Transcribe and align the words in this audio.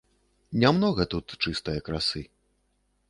Нямнога 0.63 1.05
тут 1.13 1.35
чыстае 1.45 1.79
красы. 1.91 2.25